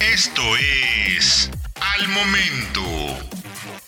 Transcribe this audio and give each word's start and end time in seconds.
Esto 0.00 0.42
es 0.56 1.50
Al 1.80 2.08
Momento. 2.08 2.82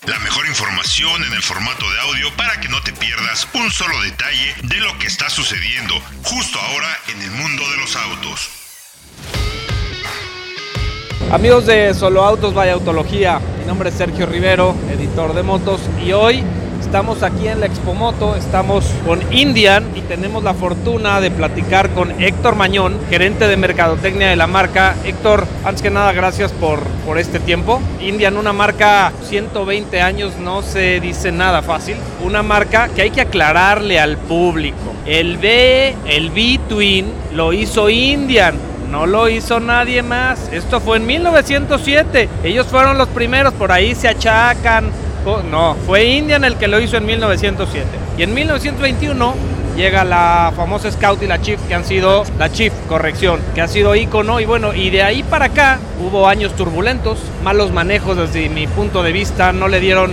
La 0.06 0.18
mejor 0.18 0.46
información 0.46 1.24
en 1.24 1.32
el 1.32 1.42
formato 1.42 1.90
de 1.90 2.00
audio 2.00 2.36
para 2.36 2.60
que 2.60 2.68
no 2.68 2.82
te 2.82 2.92
pierdas 2.92 3.48
un 3.54 3.70
solo 3.70 4.00
detalle 4.02 4.54
de 4.64 4.76
lo 4.76 4.98
que 4.98 5.06
está 5.06 5.30
sucediendo 5.30 5.94
justo 6.22 6.58
ahora 6.60 6.88
en 7.08 7.22
el 7.22 7.30
mundo 7.30 7.62
de 7.70 7.76
los 7.78 7.96
autos. 7.96 8.50
Amigos 11.30 11.66
de 11.66 11.92
Solo 11.94 12.24
Autos 12.24 12.54
Vaya 12.54 12.72
Autología, 12.74 13.40
mi 13.58 13.66
nombre 13.66 13.90
es 13.90 13.94
Sergio 13.96 14.26
Rivero, 14.26 14.74
editor 14.90 15.34
de 15.34 15.42
motos, 15.42 15.80
y 16.04 16.12
hoy 16.12 16.42
Estamos 16.80 17.22
aquí 17.22 17.48
en 17.48 17.60
la 17.60 17.66
Expo 17.66 17.92
Moto, 17.92 18.34
estamos 18.36 18.86
con 19.04 19.20
Indian 19.32 19.84
y 19.94 20.00
tenemos 20.02 20.42
la 20.42 20.54
fortuna 20.54 21.20
de 21.20 21.30
platicar 21.30 21.90
con 21.90 22.20
Héctor 22.20 22.54
Mañón, 22.54 22.98
gerente 23.10 23.46
de 23.46 23.56
mercadotecnia 23.56 24.28
de 24.28 24.36
la 24.36 24.46
marca. 24.46 24.94
Héctor, 25.04 25.46
antes 25.64 25.82
que 25.82 25.90
nada, 25.90 26.12
gracias 26.12 26.52
por, 26.52 26.80
por 27.04 27.18
este 27.18 27.40
tiempo. 27.40 27.80
Indian, 28.00 28.36
una 28.36 28.52
marca 28.52 29.12
120 29.24 30.00
años, 30.00 30.36
no 30.38 30.62
se 30.62 31.00
dice 31.00 31.32
nada 31.32 31.62
fácil. 31.62 31.96
Una 32.24 32.42
marca 32.42 32.88
que 32.88 33.02
hay 33.02 33.10
que 33.10 33.20
aclararle 33.20 34.00
al 34.00 34.16
público. 34.16 34.94
El 35.04 35.36
B, 35.36 35.94
el 36.06 36.30
B-Twin, 36.30 37.12
lo 37.34 37.52
hizo 37.52 37.90
Indian 37.90 38.54
no 38.90 39.04
lo 39.04 39.28
hizo 39.28 39.60
nadie 39.60 40.02
más. 40.02 40.48
Esto 40.50 40.80
fue 40.80 40.96
en 40.96 41.04
1907. 41.04 42.26
Ellos 42.42 42.66
fueron 42.68 42.96
los 42.96 43.08
primeros, 43.08 43.52
por 43.52 43.70
ahí 43.70 43.94
se 43.94 44.08
achacan 44.08 44.90
no, 45.50 45.76
fue 45.86 46.04
Indian 46.04 46.44
el 46.44 46.56
que 46.56 46.68
lo 46.68 46.80
hizo 46.80 46.96
en 46.96 47.06
1907. 47.06 47.86
Y 48.16 48.22
en 48.22 48.34
1921 48.34 49.34
llega 49.76 50.04
la 50.04 50.52
famosa 50.56 50.90
Scout 50.90 51.22
y 51.22 51.26
la 51.26 51.40
Chief, 51.40 51.60
que 51.68 51.74
han 51.74 51.84
sido, 51.84 52.24
la 52.38 52.50
Chief, 52.50 52.72
corrección, 52.88 53.40
que 53.54 53.60
ha 53.60 53.68
sido 53.68 53.94
ícono. 53.94 54.40
Y 54.40 54.46
bueno, 54.46 54.74
y 54.74 54.90
de 54.90 55.02
ahí 55.02 55.22
para 55.22 55.46
acá 55.46 55.78
hubo 56.00 56.28
años 56.28 56.56
turbulentos, 56.56 57.18
malos 57.44 57.72
manejos 57.72 58.16
desde 58.16 58.48
mi 58.48 58.66
punto 58.66 59.02
de 59.02 59.12
vista, 59.12 59.52
no 59.52 59.68
le 59.68 59.80
dieron 59.80 60.12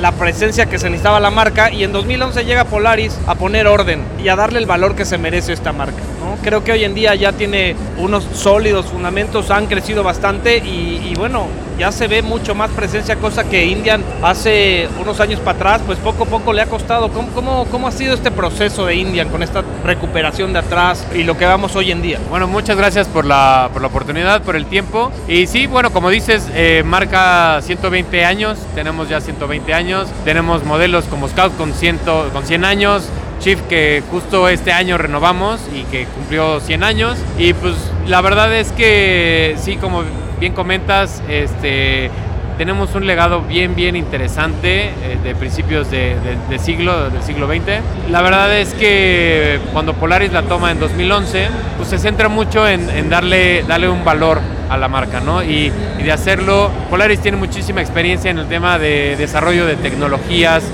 la 0.00 0.12
presencia 0.12 0.66
que 0.66 0.78
se 0.78 0.90
necesitaba 0.90 1.20
la 1.20 1.30
marca 1.30 1.70
y 1.70 1.84
en 1.84 1.92
2011 1.92 2.44
llega 2.44 2.64
Polaris 2.64 3.16
a 3.26 3.36
poner 3.36 3.66
orden 3.66 4.02
y 4.22 4.28
a 4.28 4.36
darle 4.36 4.58
el 4.58 4.66
valor 4.66 4.96
que 4.96 5.04
se 5.04 5.18
merece 5.18 5.52
esta 5.52 5.72
marca. 5.72 6.02
Creo 6.42 6.62
que 6.62 6.72
hoy 6.72 6.84
en 6.84 6.94
día 6.94 7.14
ya 7.14 7.32
tiene 7.32 7.74
unos 7.98 8.24
sólidos 8.34 8.86
fundamentos, 8.86 9.50
han 9.50 9.66
crecido 9.66 10.02
bastante 10.02 10.58
y, 10.58 11.14
bueno, 11.16 11.46
ya 11.78 11.90
se 11.90 12.06
ve 12.06 12.22
mucho 12.22 12.54
más 12.54 12.70
presencia, 12.70 13.16
cosa 13.16 13.44
que 13.44 13.64
Indian 13.64 14.02
hace 14.22 14.88
unos 15.00 15.20
años 15.20 15.40
para 15.40 15.56
atrás, 15.56 15.82
pues 15.86 15.98
poco 15.98 16.24
a 16.24 16.26
poco 16.26 16.52
le 16.52 16.62
ha 16.62 16.66
costado. 16.66 17.10
¿Cómo, 17.10 17.28
cómo, 17.34 17.66
cómo 17.70 17.88
ha 17.88 17.92
sido 17.92 18.14
este 18.14 18.30
proceso 18.30 18.86
de 18.86 18.94
Indian 18.94 19.28
con 19.28 19.42
esta 19.42 19.64
recuperación 19.84 20.52
de 20.52 20.60
atrás 20.60 21.06
y 21.14 21.24
lo 21.24 21.36
que 21.36 21.46
vamos 21.46 21.74
hoy 21.76 21.90
en 21.90 22.02
día? 22.02 22.20
Bueno, 22.30 22.46
muchas 22.46 22.76
gracias 22.76 23.08
por 23.08 23.24
la, 23.24 23.70
por 23.72 23.82
la 23.82 23.88
oportunidad, 23.88 24.42
por 24.42 24.54
el 24.54 24.66
tiempo. 24.66 25.10
Y 25.26 25.46
sí, 25.46 25.66
bueno, 25.66 25.90
como 25.90 26.10
dices, 26.10 26.48
eh, 26.54 26.82
marca 26.84 27.60
120 27.62 28.24
años, 28.24 28.58
tenemos 28.74 29.08
ya 29.08 29.20
120 29.20 29.74
años, 29.74 30.08
tenemos 30.24 30.64
modelos 30.64 31.04
como 31.06 31.28
Scout 31.28 31.56
con, 31.56 31.72
100, 31.72 32.00
con 32.32 32.44
100 32.44 32.64
años, 32.64 33.08
Chief 33.44 33.60
que 33.68 34.02
justo 34.10 34.48
este 34.48 34.72
año 34.72 34.96
renovamos 34.96 35.60
y 35.70 35.82
que 35.82 36.06
cumplió 36.06 36.60
100 36.60 36.82
años. 36.82 37.18
Y 37.36 37.52
pues 37.52 37.74
la 38.06 38.22
verdad 38.22 38.54
es 38.54 38.72
que 38.72 39.54
sí, 39.58 39.76
como 39.76 40.02
bien 40.40 40.54
comentas, 40.54 41.22
este, 41.28 42.10
tenemos 42.56 42.94
un 42.94 43.06
legado 43.06 43.42
bien, 43.42 43.74
bien 43.74 43.96
interesante 43.96 44.84
eh, 44.84 45.18
de 45.22 45.34
principios 45.34 45.90
de, 45.90 46.16
siglo, 46.58 47.10
del 47.10 47.22
siglo 47.22 47.46
XX. 47.46 47.82
La 48.10 48.22
verdad 48.22 48.56
es 48.56 48.72
que 48.72 49.60
cuando 49.74 49.92
Polaris 49.92 50.32
la 50.32 50.44
toma 50.44 50.70
en 50.70 50.80
2011, 50.80 51.48
pues 51.76 51.90
se 51.90 51.98
centra 51.98 52.30
mucho 52.30 52.66
en, 52.66 53.10
darle, 53.10 53.62
darle 53.64 53.90
un 53.90 54.06
valor 54.06 54.40
a 54.70 54.78
la 54.78 54.88
marca, 54.88 55.20
¿no? 55.20 55.44
Y, 55.44 55.70
y, 55.98 56.02
de 56.02 56.12
hacerlo, 56.12 56.70
Polaris 56.88 57.20
tiene 57.20 57.36
muchísima 57.36 57.82
experiencia 57.82 58.30
en 58.30 58.38
el 58.38 58.46
tema 58.46 58.78
de 58.78 59.16
desarrollo 59.18 59.66
de 59.66 59.76
tecnologías, 59.76 60.64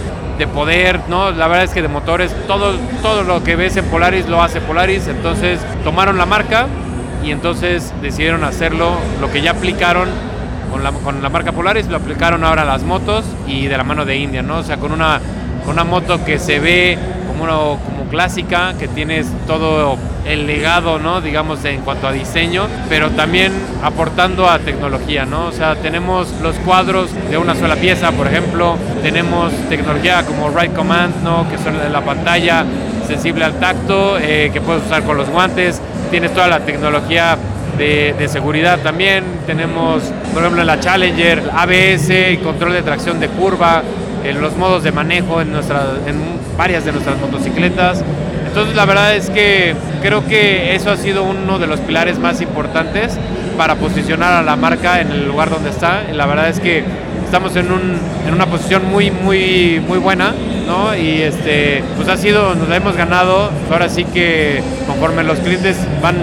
de 0.41 0.49
poder, 0.49 1.01
¿no? 1.09 1.31
La 1.31 1.49
verdad 1.49 1.65
es 1.65 1.71
que 1.71 1.83
de 1.83 1.89
motores, 1.89 2.35
todo, 2.47 2.73
todo 3.03 3.23
lo 3.25 3.45
que 3.45 3.57
ves 3.57 3.77
en 3.77 3.85
Polaris 3.85 4.27
lo 4.27 4.43
hace 4.43 4.63
Polaris, 4.63 5.07
entonces 5.07 5.61
tomaron 5.85 6.17
la 6.17 6.25
marca 6.25 6.67
y 7.23 7.31
entonces 7.31 7.93
decidieron 8.01 8.43
hacerlo, 8.43 8.97
lo 9.21 9.31
que 9.31 9.43
ya 9.43 9.51
aplicaron 9.51 10.09
con 10.73 10.83
la, 10.83 10.93
con 10.93 11.23
la 11.23 11.29
marca 11.29 11.53
Polaris, 11.53 11.89
lo 11.89 11.99
aplicaron 11.99 12.43
ahora 12.43 12.63
a 12.63 12.65
las 12.65 12.83
motos 12.85 13.27
y 13.47 13.67
de 13.67 13.77
la 13.77 13.85
mano 13.85 14.07
de 14.07 14.17
India, 14.17 14.41
¿no? 14.43 14.57
O 14.59 14.63
sea, 14.63 14.79
con 14.79 14.93
una, 14.93 15.21
con 15.63 15.75
una 15.75 15.85
moto 15.85 16.25
que 16.25 16.39
se 16.39 16.59
ve 16.59 16.99
como, 17.41 17.79
como 17.79 18.11
clásica, 18.11 18.75
que 18.79 18.87
tienes 18.87 19.27
todo 19.47 19.97
el 20.27 20.47
legado, 20.47 20.99
¿no? 20.99 21.21
Digamos, 21.21 21.65
en 21.65 21.81
cuanto 21.81 22.07
a 22.07 22.13
diseño, 22.13 22.67
pero 22.89 23.11
también 23.11 23.53
aportando 23.83 24.49
a 24.49 24.59
tecnología, 24.59 25.25
¿no? 25.25 25.47
O 25.47 25.53
sea, 25.53 25.77
tenemos 25.77 26.29
los 26.43 26.57
cuadros 26.57 27.11
de 27.31 27.39
una 27.39 27.55
sola 27.55 27.77
pieza, 27.77 28.13
por 28.13 28.27
ejemplo, 28.27 28.77
tenemos 29.03 29.53
tecnología 29.69 30.23
como 30.25 30.51
Ride 30.51 30.75
Command, 30.75 31.23
¿no? 31.25 31.49
Que 31.51 31.59
son 31.59 31.75
en 31.81 31.93
la 31.93 32.03
pantalla 32.03 32.65
sensible 33.07 33.45
al 33.45 33.59
tacto, 33.59 34.19
eh, 34.19 34.51
que 34.53 34.61
puedes 34.61 34.85
usar 34.85 35.03
con 35.03 35.17
los 35.17 35.29
guantes, 35.29 35.81
tienes 36.11 36.33
toda 36.33 36.49
la 36.49 36.61
tecnología 36.61 37.37
de, 37.79 38.29
seguridad 38.29 38.79
también, 38.81 39.25
tenemos, 39.47 40.03
por 40.35 40.43
ejemplo, 40.43 40.63
la 40.65 40.79
Challenger, 40.79 41.43
ABS, 41.57 42.39
control 42.45 42.75
de 42.75 42.83
tracción 42.83 43.19
de 43.19 43.29
curva, 43.29 43.83
en 44.25 44.41
los 44.41 44.57
modos 44.57 44.83
de 44.83 44.93
manejo 44.93 45.41
en, 45.41 45.53
nuestra, 45.53 45.85
en 46.07 46.17
varias 46.57 46.85
de 46.85 46.93
nuestras 46.93 47.19
motocicletas. 47.19 48.05
Entonces 48.47 48.75
la 48.75 48.85
verdad 48.85 49.15
es 49.15 49.31
que 49.31 49.75
creo 50.03 50.27
que 50.27 50.75
eso 50.75 50.91
ha 50.91 50.97
sido 50.97 51.23
uno 51.23 51.59
de 51.59 51.67
los 51.67 51.81
pilares 51.81 52.19
más 52.19 52.41
importantes 52.41 53.19
para 53.57 53.77
posicionar 53.77 54.33
a 54.33 54.43
la 54.43 54.57
marca 54.57 55.01
en 55.01 55.11
el 55.11 55.27
lugar 55.27 55.51
donde 55.51 55.71
está. 55.71 56.03
La 56.13 56.27
verdad 56.27 56.49
es 56.49 56.59
que 56.61 56.83
estamos 57.25 57.55
en, 57.55 57.71
un, 57.71 57.97
en 58.27 58.35
una 58.35 58.47
posición 58.47 58.91
muy, 58.91 59.11
muy, 59.11 59.81
muy 59.87 59.99
buena, 59.99 60.35
¿no? 60.67 60.97
Y 60.97 61.23
este, 61.23 61.85
pues 61.97 62.09
ha 62.09 62.17
sido, 62.17 62.57
nos 62.57 62.69
la 62.69 62.77
hemos 62.77 62.97
ganado. 62.97 63.51
Ahora 63.71 63.89
sí 63.89 64.05
que 64.05 64.63
conforme 64.87 65.23
los 65.23 65.39
clientes 65.39 65.77
van 66.03 66.17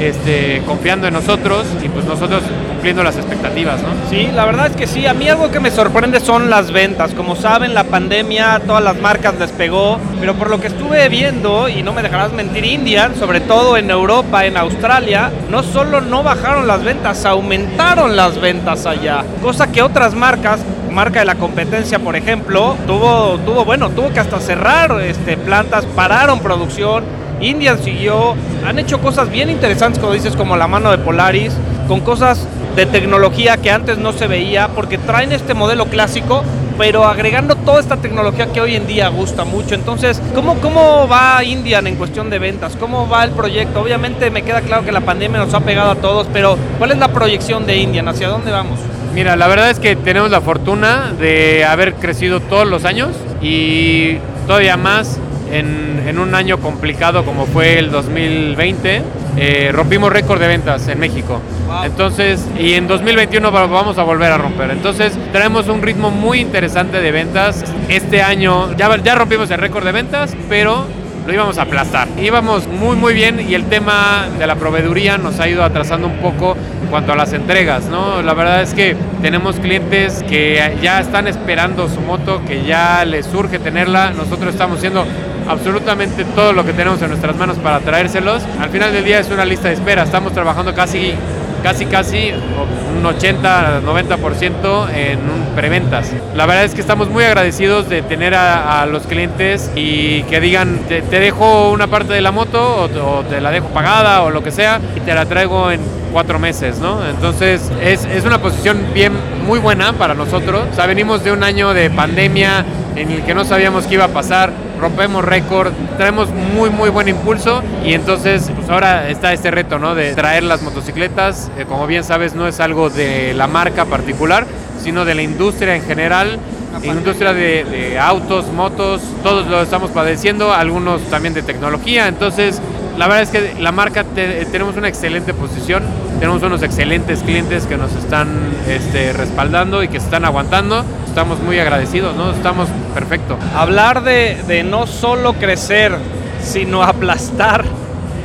este, 0.00 0.62
confiando 0.66 1.06
en 1.06 1.14
nosotros 1.14 1.66
y 1.82 1.88
pues 1.88 2.04
nosotros 2.06 2.42
cumpliendo 2.68 3.02
las 3.02 3.16
expectativas, 3.16 3.82
¿no? 3.82 3.88
Sí, 4.08 4.30
la 4.34 4.46
verdad 4.46 4.68
es 4.68 4.76
que 4.76 4.86
sí. 4.86 5.06
A 5.06 5.12
mí 5.12 5.28
algo 5.28 5.50
que 5.50 5.60
me 5.60 5.70
sorprende 5.70 6.18
son 6.20 6.48
las 6.48 6.72
ventas. 6.72 7.12
Como 7.12 7.36
saben, 7.36 7.74
la 7.74 7.84
pandemia, 7.84 8.62
todas 8.66 8.82
las 8.82 8.98
marcas 8.98 9.38
les 9.38 9.50
pegó, 9.50 9.98
pero 10.18 10.34
por 10.34 10.48
lo 10.48 10.60
que 10.60 10.68
estuve 10.68 11.08
viendo, 11.10 11.68
y 11.68 11.82
no 11.82 11.92
me 11.92 12.02
dejarás 12.02 12.32
mentir, 12.32 12.64
Indian, 12.64 13.14
sobre 13.16 13.40
todo 13.40 13.76
en 13.76 13.90
Europa, 13.90 14.46
en 14.46 14.56
Australia, 14.56 15.30
no 15.50 15.62
solo 15.62 16.00
no 16.00 16.22
bajaron 16.22 16.66
las 16.66 16.82
ventas, 16.82 17.26
aumentaron 17.26 18.16
las 18.16 18.40
ventas 18.40 18.86
allá. 18.86 19.24
Cosa 19.42 19.70
que 19.70 19.82
otras 19.82 20.14
marcas 20.14 20.60
marca 20.90 21.20
de 21.20 21.26
la 21.26 21.36
competencia, 21.36 21.98
por 21.98 22.16
ejemplo, 22.16 22.76
tuvo, 22.86 23.38
tuvo 23.44 23.64
bueno, 23.64 23.90
tuvo 23.90 24.12
que 24.12 24.20
hasta 24.20 24.40
cerrar 24.40 25.00
este, 25.02 25.36
plantas, 25.36 25.84
pararon 25.86 26.40
producción, 26.40 27.04
Indian 27.40 27.82
siguió, 27.82 28.34
han 28.66 28.78
hecho 28.78 29.00
cosas 29.00 29.30
bien 29.30 29.50
interesantes, 29.50 30.00
como 30.00 30.12
dices, 30.12 30.36
como 30.36 30.56
la 30.56 30.68
mano 30.68 30.90
de 30.90 30.98
Polaris, 30.98 31.52
con 31.88 32.00
cosas 32.00 32.46
de 32.76 32.86
tecnología 32.86 33.56
que 33.56 33.70
antes 33.70 33.98
no 33.98 34.12
se 34.12 34.26
veía, 34.26 34.68
porque 34.68 34.98
traen 34.98 35.32
este 35.32 35.54
modelo 35.54 35.86
clásico, 35.86 36.44
pero 36.78 37.04
agregando 37.04 37.56
toda 37.56 37.80
esta 37.80 37.96
tecnología 37.96 38.46
que 38.52 38.60
hoy 38.60 38.76
en 38.76 38.86
día 38.86 39.08
gusta 39.08 39.44
mucho. 39.44 39.74
Entonces, 39.74 40.22
¿cómo, 40.34 40.56
cómo 40.60 41.08
va 41.08 41.42
Indian 41.44 41.86
en 41.86 41.96
cuestión 41.96 42.30
de 42.30 42.38
ventas? 42.38 42.76
¿Cómo 42.78 43.08
va 43.08 43.24
el 43.24 43.30
proyecto? 43.30 43.80
Obviamente 43.80 44.30
me 44.30 44.42
queda 44.42 44.60
claro 44.60 44.84
que 44.84 44.92
la 44.92 45.00
pandemia 45.00 45.40
nos 45.40 45.52
ha 45.52 45.60
pegado 45.60 45.90
a 45.90 45.96
todos, 45.96 46.26
pero 46.32 46.56
¿cuál 46.78 46.92
es 46.92 46.98
la 46.98 47.08
proyección 47.08 47.66
de 47.66 47.76
Indian? 47.76 48.08
¿Hacia 48.08 48.28
dónde 48.28 48.50
vamos? 48.50 48.78
Mira, 49.14 49.34
la 49.34 49.48
verdad 49.48 49.70
es 49.70 49.80
que 49.80 49.96
tenemos 49.96 50.30
la 50.30 50.40
fortuna 50.40 51.12
de 51.18 51.64
haber 51.64 51.94
crecido 51.94 52.40
todos 52.40 52.66
los 52.66 52.84
años 52.84 53.10
y 53.42 54.18
todavía 54.46 54.76
más 54.76 55.18
en, 55.50 56.18
un 56.18 56.34
año 56.34 56.58
complicado 56.58 57.24
como 57.24 57.46
fue 57.46 57.78
el 57.78 57.90
2020, 57.90 59.02
eh, 59.36 59.70
rompimos 59.72 60.12
récord 60.12 60.40
de 60.40 60.48
ventas 60.48 60.86
en 60.88 60.98
México. 60.98 61.40
Entonces, 61.84 62.44
y 62.58 62.74
en 62.74 62.88
2021 62.88 63.50
vamos 63.50 63.96
a 63.98 64.02
volver 64.02 64.32
a 64.32 64.38
romper. 64.38 64.70
Entonces, 64.70 65.16
traemos 65.32 65.68
un 65.68 65.82
ritmo 65.82 66.10
muy 66.10 66.40
interesante 66.40 67.00
de 67.00 67.12
ventas. 67.12 67.64
Este 67.88 68.22
año 68.22 68.76
ya, 68.76 68.94
ya 68.96 69.14
rompimos 69.14 69.50
el 69.50 69.58
récord 69.58 69.84
de 69.84 69.92
ventas, 69.92 70.36
pero 70.48 70.84
lo 71.26 71.32
íbamos 71.32 71.58
a 71.58 71.62
aplastar. 71.62 72.08
Íbamos 72.20 72.66
muy 72.66 72.96
muy 72.96 73.14
bien 73.14 73.40
y 73.40 73.54
el 73.54 73.64
tema 73.64 74.26
de 74.38 74.46
la 74.46 74.56
proveeduría 74.56 75.18
nos 75.18 75.38
ha 75.40 75.48
ido 75.48 75.62
atrasando 75.62 76.06
un 76.06 76.16
poco 76.16 76.56
en 76.82 76.88
cuanto 76.88 77.12
a 77.12 77.16
las 77.16 77.32
entregas, 77.32 77.84
¿no? 77.84 78.22
La 78.22 78.34
verdad 78.34 78.62
es 78.62 78.74
que 78.74 78.96
tenemos 79.22 79.56
clientes 79.56 80.24
que 80.28 80.76
ya 80.82 81.00
están 81.00 81.28
esperando 81.28 81.88
su 81.88 82.00
moto, 82.00 82.42
que 82.46 82.64
ya 82.64 83.04
les 83.04 83.26
surge 83.26 83.58
tenerla. 83.58 84.10
Nosotros 84.10 84.52
estamos 84.52 84.78
haciendo 84.78 85.04
absolutamente 85.50 86.24
todo 86.24 86.52
lo 86.52 86.64
que 86.64 86.72
tenemos 86.72 87.02
en 87.02 87.08
nuestras 87.08 87.36
manos 87.36 87.58
para 87.58 87.80
traérselos. 87.80 88.42
Al 88.60 88.70
final 88.70 88.92
del 88.92 89.04
día 89.04 89.18
es 89.18 89.30
una 89.30 89.44
lista 89.44 89.68
de 89.68 89.74
espera. 89.74 90.04
Estamos 90.04 90.32
trabajando 90.32 90.74
casi 90.74 91.14
casi 91.62 91.84
casi 91.84 92.32
un 92.32 93.04
80-90% 93.04 94.88
en 94.94 95.18
preventas. 95.54 96.10
La 96.34 96.46
verdad 96.46 96.64
es 96.64 96.74
que 96.74 96.80
estamos 96.80 97.10
muy 97.10 97.24
agradecidos 97.24 97.88
de 97.88 98.00
tener 98.00 98.34
a, 98.34 98.86
los 98.86 99.06
clientes 99.06 99.70
y 99.74 100.22
que 100.22 100.40
digan, 100.40 100.80
te, 100.88 101.02
dejo 101.02 101.70
una 101.70 101.86
parte 101.86 102.14
de 102.14 102.22
la 102.22 102.32
moto 102.32 102.88
o, 103.04 103.22
te 103.24 103.42
la 103.42 103.50
dejo 103.50 103.68
pagada 103.68 104.22
o 104.22 104.30
lo 104.30 104.42
que 104.42 104.50
sea 104.50 104.80
y 104.96 105.00
te 105.00 105.14
la 105.14 105.26
traigo 105.26 105.70
en 105.70 105.80
cuatro 106.12 106.38
meses, 106.38 106.78
¿no? 106.78 107.06
Entonces 107.06 107.70
es, 107.82 108.06
es 108.06 108.24
una 108.24 108.38
posición 108.38 108.78
bien, 108.94 109.12
muy 109.46 109.58
buena 109.58 109.92
para 109.92 110.14
nosotros. 110.14 110.62
O 110.72 110.74
sea, 110.74 110.86
venimos 110.86 111.22
de 111.24 111.32
un 111.32 111.44
año 111.44 111.74
de 111.74 111.90
pandemia 111.90 112.64
en 112.96 113.10
el 113.10 113.22
que 113.22 113.34
no 113.34 113.44
sabíamos 113.44 113.86
qué 113.86 113.94
iba 113.94 114.04
a 114.04 114.08
pasar 114.08 114.50
rompemos 114.80 115.24
récord, 115.24 115.72
traemos 115.96 116.30
muy 116.30 116.70
muy 116.70 116.90
buen 116.90 117.08
impulso 117.08 117.62
y 117.84 117.92
entonces 117.92 118.50
pues 118.54 118.68
ahora 118.68 119.08
está 119.08 119.32
este 119.32 119.50
reto, 119.50 119.78
¿no? 119.78 119.94
De 119.94 120.14
traer 120.14 120.42
las 120.42 120.62
motocicletas, 120.62 121.50
eh, 121.58 121.66
como 121.68 121.86
bien 121.86 122.02
sabes 122.02 122.34
no 122.34 122.48
es 122.48 122.60
algo 122.60 122.90
de 122.90 123.34
la 123.34 123.46
marca 123.46 123.84
particular, 123.84 124.46
sino 124.82 125.04
de 125.04 125.14
la 125.14 125.22
industria 125.22 125.76
en 125.76 125.82
general, 125.82 126.38
industria 126.82 127.32
de, 127.32 127.98
autos, 127.98 128.46
motos, 128.52 129.02
todos 129.22 129.46
lo 129.46 129.60
estamos 129.60 129.90
padeciendo, 129.90 130.52
algunos 130.52 131.02
también 131.10 131.34
de 131.34 131.42
tecnología, 131.42 132.08
entonces 132.08 132.60
la 133.00 133.08
verdad 133.08 133.22
es 133.22 133.30
que 133.30 133.62
la 133.62 133.72
marca 133.72 134.04
tenemos 134.04 134.76
una 134.76 134.86
excelente 134.86 135.32
posición, 135.32 135.82
tenemos 136.18 136.42
unos 136.42 136.62
excelentes 136.62 137.22
clientes 137.22 137.64
que 137.64 137.78
nos 137.78 137.90
están 137.94 138.28
este, 138.68 139.14
respaldando 139.14 139.82
y 139.82 139.88
que 139.88 139.96
están 139.96 140.26
aguantando. 140.26 140.84
Estamos 141.06 141.40
muy 141.40 141.58
agradecidos, 141.58 142.14
¿no? 142.14 142.30
Estamos 142.30 142.68
perfecto. 142.92 143.38
Hablar 143.56 144.04
de, 144.04 144.36
de 144.46 144.64
no 144.64 144.86
solo 144.86 145.32
crecer, 145.32 145.96
sino 146.42 146.82
aplastar 146.82 147.64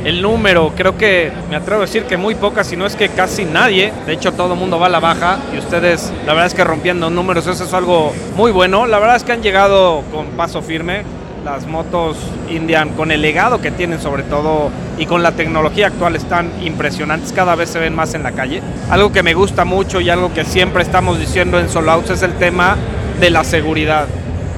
el 0.04 0.20
número, 0.20 0.70
creo 0.76 0.98
que 0.98 1.32
me 1.48 1.56
atrevo 1.56 1.80
a 1.80 1.86
decir 1.86 2.04
que 2.04 2.18
muy 2.18 2.34
pocas, 2.34 2.66
si 2.66 2.76
no 2.76 2.84
es 2.84 2.96
que 2.96 3.08
casi 3.08 3.46
nadie, 3.46 3.94
de 4.04 4.12
hecho 4.12 4.32
todo 4.32 4.52
el 4.52 4.60
mundo 4.60 4.78
va 4.78 4.86
a 4.86 4.90
la 4.90 5.00
baja 5.00 5.38
y 5.54 5.58
ustedes, 5.58 6.12
la 6.26 6.34
verdad 6.34 6.46
es 6.48 6.54
que 6.54 6.64
rompiendo 6.64 7.08
números, 7.08 7.46
eso 7.46 7.64
es 7.64 7.72
algo 7.72 8.12
muy 8.36 8.52
bueno, 8.52 8.86
la 8.86 8.98
verdad 8.98 9.16
es 9.16 9.24
que 9.24 9.32
han 9.32 9.42
llegado 9.42 10.04
con 10.12 10.26
paso 10.36 10.62
firme, 10.62 11.02
las 11.46 11.64
motos 11.68 12.16
Indian 12.50 12.88
con 12.90 13.12
el 13.12 13.22
legado 13.22 13.60
que 13.60 13.70
tienen 13.70 14.00
sobre 14.00 14.24
todo 14.24 14.68
y 14.98 15.06
con 15.06 15.22
la 15.22 15.30
tecnología 15.30 15.86
actual 15.86 16.16
están 16.16 16.50
impresionantes, 16.60 17.32
cada 17.32 17.54
vez 17.54 17.70
se 17.70 17.78
ven 17.78 17.94
más 17.94 18.14
en 18.14 18.24
la 18.24 18.32
calle. 18.32 18.60
Algo 18.90 19.12
que 19.12 19.22
me 19.22 19.32
gusta 19.32 19.64
mucho 19.64 20.00
y 20.00 20.10
algo 20.10 20.34
que 20.34 20.44
siempre 20.44 20.82
estamos 20.82 21.20
diciendo 21.20 21.60
en 21.60 21.68
Solo 21.68 22.02
es 22.02 22.22
el 22.22 22.34
tema 22.34 22.76
de 23.20 23.30
la 23.30 23.44
seguridad. 23.44 24.08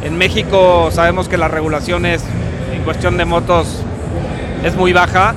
En 0.02 0.17
México 0.17 0.88
sabemos 0.90 1.29
que 1.29 1.37
la 1.37 1.49
regulación 1.49 2.06
es, 2.06 2.25
en 2.73 2.82
cuestión 2.85 3.19
de 3.19 3.26
motos 3.26 3.82
es 4.64 4.75
muy 4.75 4.94
baja, 4.94 5.35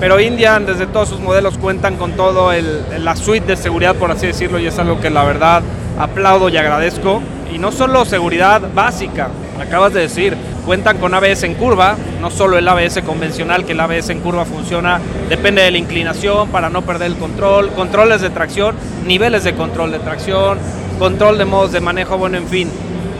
pero 0.00 0.18
Indian 0.20 0.64
desde 0.64 0.86
todos 0.86 1.10
sus 1.10 1.20
modelos 1.20 1.58
cuentan 1.58 1.96
con 1.96 2.12
todo 2.12 2.50
el, 2.50 2.82
la 3.04 3.14
suite 3.14 3.44
de 3.44 3.56
seguridad, 3.56 3.94
por 3.94 4.10
así 4.10 4.26
decirlo, 4.26 4.58
y 4.58 4.66
es 4.66 4.78
algo 4.78 4.98
que 5.02 5.10
la 5.10 5.24
verdad 5.24 5.62
aplaudo 5.98 6.48
y 6.48 6.56
agradezco. 6.56 7.20
Y 7.52 7.58
no 7.58 7.72
solo 7.72 8.06
seguridad 8.06 8.62
básica, 8.74 9.28
acabas 9.60 9.92
de 9.92 10.00
decir, 10.00 10.36
cuentan 10.64 10.98
con 10.98 11.14
ABS 11.14 11.44
en 11.44 11.54
curva, 11.54 11.96
no 12.20 12.30
solo 12.30 12.58
el 12.58 12.66
ABS 12.66 13.02
convencional, 13.02 13.64
que 13.64 13.72
el 13.72 13.80
ABS 13.80 14.10
en 14.10 14.20
curva 14.20 14.44
funciona, 14.44 15.00
depende 15.28 15.62
de 15.62 15.70
la 15.70 15.78
inclinación 15.78 16.48
para 16.48 16.70
no 16.70 16.82
perder 16.82 17.12
el 17.12 17.16
control, 17.16 17.70
controles 17.70 18.20
de 18.20 18.30
tracción, 18.30 18.76
niveles 19.06 19.44
de 19.44 19.54
control 19.54 19.92
de 19.92 19.98
tracción, 19.98 20.58
control 20.98 21.38
de 21.38 21.44
modos 21.44 21.72
de 21.72 21.80
manejo, 21.80 22.16
bueno, 22.18 22.38
en 22.38 22.48
fin. 22.48 22.70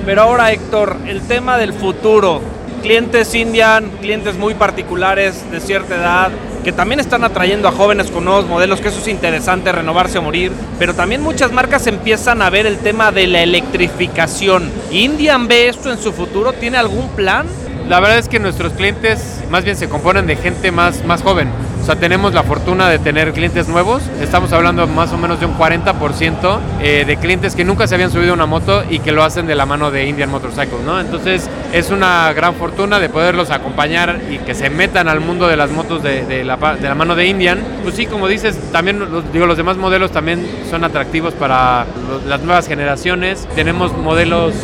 Pero 0.06 0.22
ahora 0.22 0.52
Héctor, 0.52 0.96
el 1.06 1.20
tema 1.22 1.58
del 1.58 1.72
futuro, 1.72 2.40
clientes 2.82 3.34
Indian, 3.34 3.90
clientes 4.00 4.36
muy 4.36 4.54
particulares 4.54 5.50
de 5.50 5.60
cierta 5.60 5.96
edad, 5.96 6.30
que 6.64 6.72
también 6.72 6.98
están 6.98 7.22
atrayendo 7.22 7.68
a 7.68 7.72
jóvenes 7.72 8.10
con 8.10 8.24
nuevos 8.24 8.46
modelos, 8.46 8.80
que 8.80 8.88
eso 8.88 8.98
es 8.98 9.08
interesante, 9.08 9.70
renovarse 9.70 10.18
o 10.18 10.22
morir, 10.22 10.50
pero 10.78 10.94
también 10.94 11.20
muchas 11.20 11.52
marcas 11.52 11.86
empiezan 11.86 12.42
a 12.42 12.50
ver 12.50 12.66
el 12.66 12.78
tema 12.78 13.12
de 13.12 13.26
la 13.26 13.42
electrificación. 13.42 14.72
¿Indian 14.90 15.46
ve 15.46 15.68
esto 15.68 15.92
en 15.92 15.98
su 15.98 16.12
futuro? 16.12 16.54
¿Tiene 16.54 16.78
algún 16.78 17.08
plan? 17.10 17.46
La 17.88 18.00
verdad 18.00 18.18
es 18.18 18.28
que 18.28 18.40
nuestros 18.40 18.72
clientes 18.72 19.42
más 19.50 19.62
bien 19.62 19.76
se 19.76 19.88
componen 19.88 20.26
de 20.26 20.36
gente 20.36 20.72
más, 20.72 21.04
más 21.04 21.22
joven. 21.22 21.50
O 21.84 21.86
sea, 21.86 21.96
tenemos 21.96 22.32
la 22.32 22.42
fortuna 22.42 22.88
de 22.88 22.98
tener 22.98 23.34
clientes 23.34 23.68
nuevos. 23.68 24.02
Estamos 24.18 24.50
hablando 24.54 24.86
más 24.86 25.12
o 25.12 25.18
menos 25.18 25.38
de 25.38 25.44
un 25.44 25.54
40% 25.54 26.58
eh, 26.80 27.04
de 27.06 27.16
clientes 27.18 27.54
que 27.54 27.62
nunca 27.62 27.86
se 27.86 27.94
habían 27.94 28.10
subido 28.10 28.32
una 28.32 28.46
moto 28.46 28.82
y 28.88 29.00
que 29.00 29.12
lo 29.12 29.22
hacen 29.22 29.46
de 29.46 29.54
la 29.54 29.66
mano 29.66 29.90
de 29.90 30.06
Indian 30.06 30.30
Motorcycles, 30.30 30.80
¿no? 30.86 30.98
Entonces 30.98 31.46
es 31.74 31.90
una 31.90 32.32
gran 32.32 32.54
fortuna 32.54 33.00
de 33.00 33.10
poderlos 33.10 33.50
acompañar 33.50 34.18
y 34.30 34.38
que 34.38 34.54
se 34.54 34.70
metan 34.70 35.08
al 35.08 35.20
mundo 35.20 35.46
de 35.46 35.58
las 35.58 35.72
motos 35.72 36.02
de, 36.02 36.42
la, 36.42 36.56
de 36.56 36.88
la, 36.88 36.94
mano 36.94 37.14
de 37.16 37.26
Indian. 37.26 37.62
Pues 37.82 37.96
sí, 37.96 38.06
como 38.06 38.28
dices, 38.28 38.58
también 38.72 38.98
los, 38.98 39.30
digo, 39.30 39.44
los 39.44 39.58
demás 39.58 39.76
modelos 39.76 40.10
también 40.10 40.42
son 40.70 40.84
atractivos 40.84 41.34
para 41.34 41.84
las 42.26 42.40
nuevas 42.40 42.66
generaciones. 42.66 43.46
Tenemos 43.54 43.94
modelos 43.94 44.54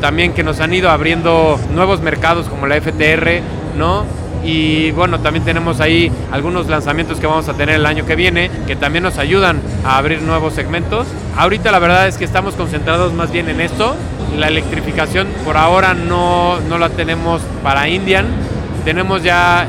también 0.00 0.32
que 0.32 0.44
nos 0.44 0.60
han 0.60 0.72
ido 0.72 0.90
abriendo 0.90 1.58
nuevos 1.74 2.02
mercados 2.02 2.48
como 2.48 2.68
la 2.68 2.80
FTR, 2.80 3.40
¿no? 3.76 4.27
Y 4.48 4.92
bueno, 4.92 5.20
también 5.20 5.44
tenemos 5.44 5.78
ahí 5.78 6.10
algunos 6.32 6.68
lanzamientos 6.68 7.20
que 7.20 7.26
vamos 7.26 7.46
a 7.50 7.52
tener 7.52 7.74
el 7.74 7.84
año 7.84 8.06
que 8.06 8.16
viene 8.16 8.50
que 8.66 8.76
también 8.76 9.02
nos 9.02 9.18
ayudan 9.18 9.60
a 9.84 9.98
abrir 9.98 10.22
nuevos 10.22 10.54
segmentos. 10.54 11.06
Ahorita 11.36 11.70
la 11.70 11.78
verdad 11.78 12.08
es 12.08 12.16
que 12.16 12.24
estamos 12.24 12.54
concentrados 12.54 13.12
más 13.12 13.30
bien 13.30 13.50
en 13.50 13.60
esto. 13.60 13.94
La 14.38 14.48
electrificación 14.48 15.28
por 15.44 15.58
ahora 15.58 15.92
no, 15.92 16.60
no 16.60 16.78
la 16.78 16.88
tenemos 16.88 17.42
para 17.62 17.90
Indian. 17.90 18.24
Tenemos 18.88 19.22
ya 19.22 19.68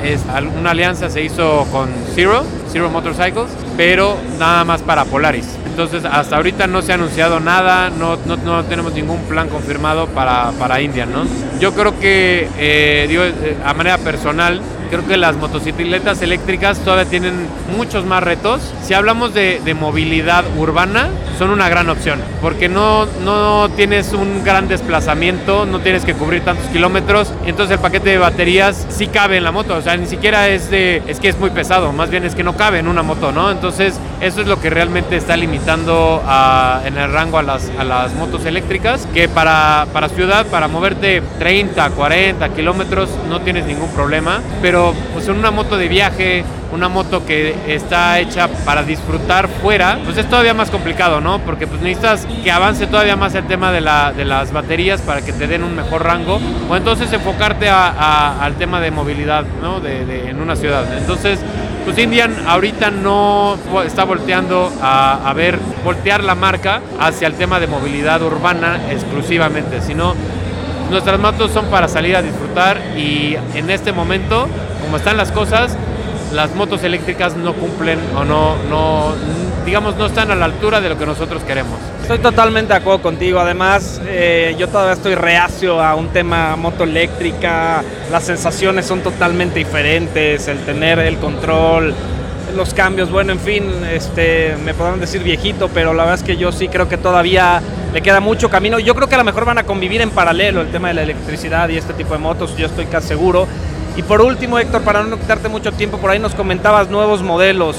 una 0.57 0.71
alianza, 0.71 1.09
se 1.09 1.21
hizo 1.21 1.67
con 1.73 1.89
Zero, 2.15 2.45
Zero 2.71 2.89
Motorcycles, 2.89 3.49
pero 3.75 4.15
nada 4.39 4.63
más 4.63 4.81
para 4.81 5.03
Polaris. 5.03 5.57
Entonces, 5.65 6.05
hasta 6.05 6.37
ahorita 6.37 6.67
no 6.67 6.81
se 6.81 6.93
ha 6.93 6.95
anunciado 6.95 7.41
nada, 7.41 7.89
no, 7.89 8.17
no, 8.25 8.37
no 8.37 8.63
tenemos 8.63 8.93
ningún 8.93 9.19
plan 9.23 9.49
confirmado 9.49 10.07
para, 10.07 10.51
para 10.51 10.79
India, 10.79 11.05
¿no? 11.05 11.25
Yo 11.59 11.73
creo 11.73 11.99
que, 11.99 12.47
eh, 12.57 13.07
eh, 13.09 13.57
a 13.65 13.73
manera 13.73 13.97
personal, 13.97 14.61
creo 14.89 15.05
que 15.07 15.17
las 15.17 15.35
motocicletas 15.35 16.21
eléctricas 16.21 16.79
todavía 16.79 17.09
tienen 17.09 17.47
muchos 17.75 18.05
más 18.05 18.23
retos. 18.23 18.61
Si 18.83 18.93
hablamos 18.93 19.33
de, 19.33 19.61
de, 19.63 19.73
movilidad 19.73 20.43
urbana, 20.57 21.09
son 21.37 21.51
una 21.51 21.69
gran 21.69 21.89
opción, 21.89 22.19
porque 22.41 22.67
no, 22.67 23.05
no 23.23 23.69
tienes 23.75 24.13
un 24.13 24.43
gran 24.43 24.67
desplazamiento, 24.67 25.65
no 25.65 25.79
tienes 25.79 26.03
que 26.03 26.13
cubrir 26.13 26.43
tantos 26.43 26.65
kilómetros, 26.67 27.31
entonces 27.45 27.77
el 27.77 27.81
paquete 27.81 28.09
de 28.09 28.17
baterías 28.17 28.87
sí 28.89 29.07
cabe 29.07 29.37
en 29.37 29.43
la 29.45 29.51
moto, 29.51 29.75
o 29.75 29.81
sea, 29.81 29.95
ni 29.95 30.05
siquiera 30.05 30.49
es 30.49 30.69
de, 30.69 31.01
es 31.07 31.19
que 31.19 31.29
es 31.29 31.39
muy 31.39 31.49
pesado, 31.51 31.93
más 31.93 32.09
bien 32.09 32.25
es 32.25 32.35
que 32.35 32.43
no 32.43 32.57
cabe 32.57 32.79
en 32.79 32.87
una 32.87 33.03
moto, 33.03 33.31
¿no? 33.31 33.51
Entonces, 33.51 33.99
eso 34.19 34.41
es 34.41 34.47
lo 34.47 34.59
que 34.59 34.69
realmente 34.69 35.15
está 35.15 35.37
limitando 35.37 36.21
en 36.85 36.97
el 36.97 37.11
rango 37.11 37.37
a 37.37 37.43
las, 37.43 37.71
a 37.77 37.83
las 37.83 38.13
motos 38.15 38.45
eléctricas, 38.45 39.07
que 39.13 39.29
para, 39.29 39.87
para 39.93 40.09
ciudad, 40.09 40.45
para 40.47 40.67
moverte 40.67 41.21
30, 41.39 41.89
40 41.91 42.49
kilómetros, 42.49 43.09
no 43.29 43.41
tienes 43.41 43.65
ningún 43.65 43.89
problema, 43.91 44.41
pero 44.61 44.78
pues 45.13 45.27
en 45.27 45.37
una 45.37 45.51
moto 45.51 45.77
de 45.77 45.87
viaje, 45.87 46.43
una 46.71 46.87
moto 46.89 47.25
que 47.25 47.55
está 47.67 48.19
hecha 48.19 48.47
para 48.65 48.83
disfrutar 48.83 49.47
fuera, 49.61 49.99
pues 50.03 50.17
es 50.17 50.29
todavía 50.29 50.53
más 50.53 50.69
complicado, 50.69 51.19
¿no? 51.21 51.39
Porque 51.39 51.67
pues 51.67 51.81
necesitas 51.81 52.27
que 52.43 52.51
avance 52.51 52.87
todavía 52.87 53.15
más 53.15 53.33
el 53.35 53.45
tema 53.45 53.71
de, 53.71 53.81
la, 53.81 54.11
de 54.11 54.25
las 54.25 54.51
baterías 54.51 55.01
para 55.01 55.21
que 55.21 55.33
te 55.33 55.47
den 55.47 55.63
un 55.63 55.75
mejor 55.75 56.03
rango, 56.03 56.39
o 56.69 56.75
entonces 56.75 57.11
enfocarte 57.11 57.69
al 57.69 58.55
tema 58.55 58.79
de 58.79 58.91
movilidad, 58.91 59.45
¿no? 59.61 59.79
De, 59.79 60.29
en 60.29 60.41
una 60.41 60.55
ciudad. 60.55 60.85
Entonces, 60.97 61.39
pues 61.85 61.97
Indian 61.97 62.35
ahorita 62.47 62.91
no 62.91 63.57
está 63.85 64.03
volteando 64.03 64.71
a, 64.81 65.27
a 65.27 65.33
ver, 65.33 65.57
voltear 65.83 66.23
la 66.23 66.35
marca 66.35 66.81
hacia 66.99 67.27
el 67.27 67.33
tema 67.33 67.59
de 67.59 67.67
movilidad 67.67 68.21
urbana 68.21 68.79
exclusivamente, 68.91 69.81
sino 69.81 70.13
nuestras 70.89 71.19
motos 71.19 71.51
son 71.51 71.65
para 71.67 71.87
salir 71.87 72.15
a 72.15 72.21
disfrutar 72.21 72.77
y 72.97 73.37
en 73.55 73.69
este 73.69 73.91
momento 73.91 74.47
como 74.81 74.97
están 74.97 75.17
las 75.17 75.31
cosas, 75.31 75.77
las 76.33 76.55
motos 76.55 76.83
eléctricas 76.83 77.35
no 77.35 77.53
cumplen 77.53 77.99
o 78.15 78.23
no, 78.23 79.13
digamos, 79.65 79.95
no 79.97 80.05
están 80.05 80.31
a 80.31 80.35
la 80.35 80.45
altura 80.45 80.81
de 80.81 80.89
lo 80.89 80.97
que 80.97 81.05
nosotros 81.05 81.43
queremos. 81.43 81.79
Estoy 82.01 82.19
totalmente 82.19 82.73
de 82.73 82.79
acuerdo 82.79 83.01
contigo. 83.01 83.39
Además, 83.39 84.01
eh, 84.07 84.55
yo 84.57 84.67
todavía 84.67 84.93
estoy 84.93 85.15
reacio 85.15 85.79
a 85.79 85.93
un 85.95 86.07
tema 86.09 86.55
moto 86.55 86.85
eléctrica. 86.85 87.83
Las 88.11 88.23
sensaciones 88.23 88.87
son 88.87 89.01
totalmente 89.01 89.59
diferentes. 89.59 90.47
El 90.47 90.59
tener 90.59 90.97
el 90.99 91.17
control, 91.17 91.93
los 92.55 92.73
cambios, 92.73 93.11
bueno, 93.11 93.31
en 93.31 93.39
fin, 93.39 93.63
este, 93.91 94.55
me 94.63 94.73
podrán 94.73 94.99
decir 94.99 95.23
viejito, 95.23 95.69
pero 95.73 95.93
la 95.93 96.03
verdad 96.03 96.19
es 96.19 96.23
que 96.23 96.37
yo 96.37 96.51
sí 96.51 96.67
creo 96.67 96.89
que 96.89 96.97
todavía 96.97 97.61
le 97.93 98.01
queda 98.01 98.19
mucho 98.19 98.49
camino. 98.49 98.79
Yo 98.79 98.95
creo 98.95 99.07
que 99.07 99.15
a 99.15 99.17
lo 99.17 99.23
mejor 99.23 99.45
van 99.45 99.57
a 99.57 99.63
convivir 99.63 100.01
en 100.01 100.09
paralelo 100.09 100.61
el 100.61 100.71
tema 100.71 100.89
de 100.89 100.93
la 100.95 101.03
electricidad 101.03 101.69
y 101.69 101.77
este 101.77 101.93
tipo 101.93 102.13
de 102.13 102.19
motos. 102.19 102.55
Yo 102.57 102.65
estoy 102.65 102.85
casi 102.85 103.09
seguro. 103.09 103.47
Y 103.95 104.03
por 104.03 104.21
último, 104.21 104.59
Héctor, 104.59 104.81
para 104.83 105.03
no 105.03 105.17
quitarte 105.17 105.49
mucho 105.49 105.71
tiempo, 105.71 105.97
por 105.97 106.11
ahí 106.11 106.19
nos 106.19 106.35
comentabas 106.35 106.89
nuevos 106.89 107.23
modelos. 107.23 107.77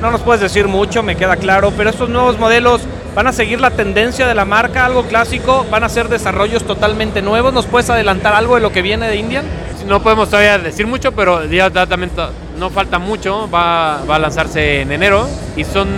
No 0.00 0.10
nos 0.10 0.20
puedes 0.20 0.40
decir 0.40 0.68
mucho, 0.68 1.02
me 1.02 1.16
queda 1.16 1.36
claro, 1.36 1.72
pero 1.76 1.90
estos 1.90 2.08
nuevos 2.08 2.38
modelos 2.38 2.82
van 3.16 3.26
a 3.26 3.32
seguir 3.32 3.60
la 3.60 3.72
tendencia 3.72 4.28
de 4.28 4.34
la 4.34 4.44
marca, 4.44 4.86
algo 4.86 5.02
clásico, 5.02 5.66
van 5.70 5.82
a 5.82 5.88
ser 5.88 6.08
desarrollos 6.08 6.64
totalmente 6.64 7.20
nuevos. 7.20 7.52
¿Nos 7.52 7.66
puedes 7.66 7.90
adelantar 7.90 8.34
algo 8.34 8.54
de 8.54 8.60
lo 8.60 8.70
que 8.70 8.80
viene 8.80 9.08
de 9.08 9.16
Indian? 9.16 9.44
No 9.86 10.02
podemos 10.02 10.28
todavía 10.28 10.58
decir 10.58 10.86
mucho, 10.86 11.12
pero 11.12 11.44
ya 11.46 11.70
también 11.70 12.12
no 12.58 12.70
falta 12.70 12.98
mucho, 12.98 13.48
va, 13.50 14.02
va 14.08 14.16
a 14.16 14.18
lanzarse 14.18 14.82
en 14.82 14.92
enero 14.92 15.28
y 15.56 15.64
son 15.64 15.88